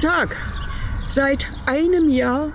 [0.00, 0.34] Tag.
[1.10, 2.54] Seit einem Jahr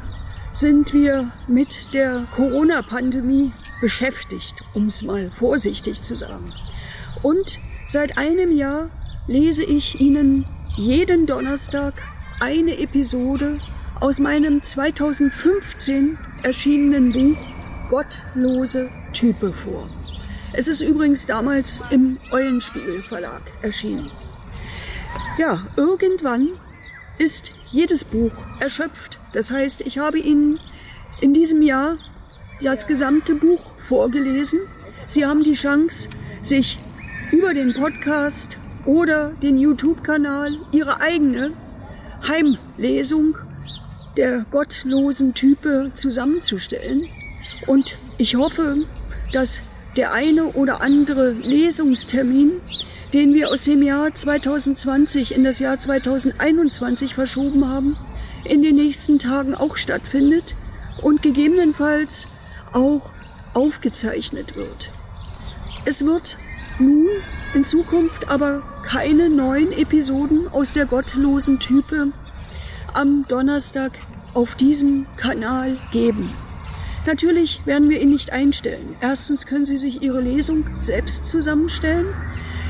[0.51, 6.51] sind wir mit der Corona-Pandemie beschäftigt, um es mal vorsichtig zu sagen.
[7.21, 8.89] Und seit einem Jahr
[9.27, 10.45] lese ich Ihnen
[10.75, 12.01] jeden Donnerstag
[12.39, 13.59] eine Episode
[13.99, 17.47] aus meinem 2015 erschienenen Buch
[17.91, 19.87] Gottlose Type vor.
[20.53, 24.09] Es ist übrigens damals im Eulenspiegel Verlag erschienen.
[25.37, 26.49] Ja, irgendwann
[27.17, 29.19] ist jedes Buch erschöpft.
[29.33, 30.59] Das heißt, ich habe Ihnen
[31.21, 31.97] in diesem Jahr
[32.61, 34.59] das gesamte Buch vorgelesen.
[35.07, 36.09] Sie haben die Chance,
[36.41, 36.79] sich
[37.31, 41.53] über den Podcast oder den YouTube-Kanal Ihre eigene
[42.27, 43.37] Heimlesung
[44.17, 47.07] der gottlosen Type zusammenzustellen.
[47.67, 48.85] Und ich hoffe,
[49.33, 49.61] dass
[49.97, 52.61] der eine oder andere Lesungstermin,
[53.13, 57.97] den wir aus dem Jahr 2020 in das Jahr 2021 verschoben haben,
[58.43, 60.55] in den nächsten Tagen auch stattfindet
[61.01, 62.27] und gegebenenfalls
[62.73, 63.11] auch
[63.53, 64.91] aufgezeichnet wird.
[65.85, 66.37] Es wird
[66.79, 67.07] nun
[67.53, 72.11] in Zukunft aber keine neuen Episoden aus der gottlosen Type
[72.93, 73.91] am Donnerstag
[74.33, 76.31] auf diesem Kanal geben.
[77.05, 78.95] Natürlich werden wir ihn nicht einstellen.
[78.99, 82.07] Erstens können Sie sich Ihre Lesung selbst zusammenstellen.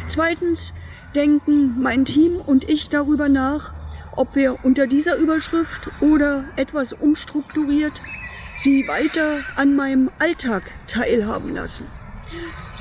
[0.07, 0.73] Zweitens
[1.15, 3.73] denken mein Team und ich darüber nach,
[4.15, 8.01] ob wir unter dieser Überschrift oder etwas umstrukturiert
[8.57, 11.87] Sie weiter an meinem Alltag teilhaben lassen.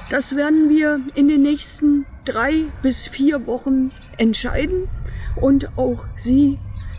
[0.09, 4.89] Das werden wir in den nächsten drei bis vier Wochen entscheiden
[5.41, 6.59] und auch Sie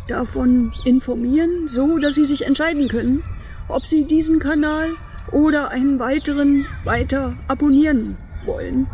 [0.10, 3.24] davon informieren, so dass Sie sich entscheiden können,
[3.70, 4.92] ob Sie diesen Kanal
[5.32, 8.88] oder einen weiteren weiter abonnieren wollen.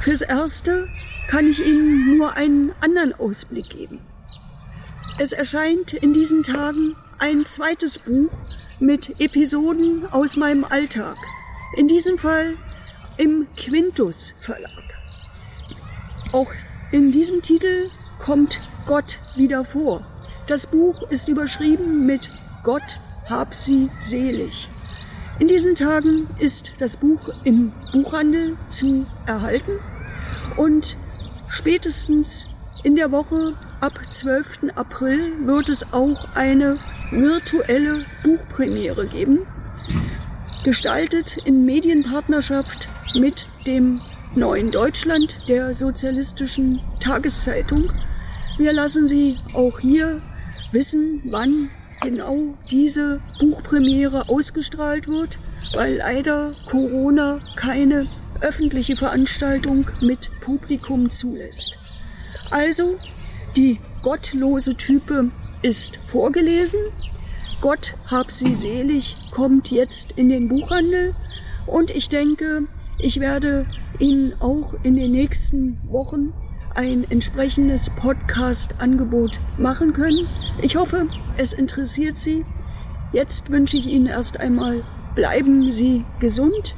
[0.00, 0.88] Fürs Erste
[1.28, 4.00] kann ich Ihnen nur einen anderen Ausblick geben.
[5.18, 8.32] Es erscheint in diesen Tagen ein zweites Buch
[8.78, 11.16] mit Episoden aus meinem Alltag.
[11.76, 12.56] In diesem Fall
[13.18, 14.70] im Quintus Verlag.
[16.32, 16.52] Auch
[16.92, 20.06] in diesem Titel kommt Gott wieder vor.
[20.46, 22.30] Das Buch ist überschrieben mit
[22.64, 24.70] Gott hab sie selig.
[25.40, 29.72] In diesen Tagen ist das Buch im Buchhandel zu erhalten
[30.58, 30.98] und
[31.48, 32.46] spätestens
[32.84, 34.74] in der Woche ab 12.
[34.74, 36.78] April wird es auch eine
[37.10, 39.46] virtuelle Buchpremiere geben,
[40.62, 44.02] gestaltet in Medienpartnerschaft mit dem
[44.34, 47.90] Neuen Deutschland, der sozialistischen Tageszeitung.
[48.58, 50.20] Wir lassen Sie auch hier
[50.70, 55.38] wissen, wann genau diese Buchpremiere ausgestrahlt wird,
[55.74, 58.08] weil leider Corona keine
[58.40, 61.78] öffentliche Veranstaltung mit Publikum zulässt.
[62.50, 62.96] Also,
[63.56, 65.30] die gottlose Type
[65.62, 66.80] ist vorgelesen.
[67.60, 71.14] Gott hab sie selig kommt jetzt in den Buchhandel
[71.66, 72.64] und ich denke,
[72.98, 73.66] ich werde
[73.98, 76.32] Ihnen auch in den nächsten Wochen
[76.74, 80.28] ein entsprechendes Podcast-Angebot machen können.
[80.62, 82.44] Ich hoffe, es interessiert Sie.
[83.12, 86.76] Jetzt wünsche ich Ihnen erst einmal, bleiben Sie gesund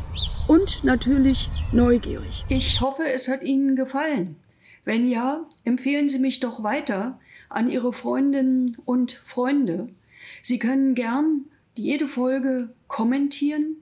[0.48, 2.44] und natürlich neugierig.
[2.48, 4.36] Ich hoffe, es hat Ihnen gefallen.
[4.84, 9.88] Wenn ja, empfehlen Sie mich doch weiter an Ihre Freundinnen und Freunde.
[10.42, 13.76] Sie können gern jede Folge kommentieren,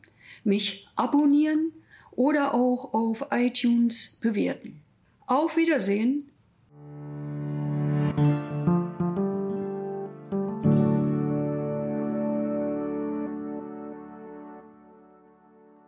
[0.45, 1.73] mich abonnieren
[2.11, 4.81] oder auch auf iTunes bewerten.
[5.31, 6.30] Auf Wiedersehen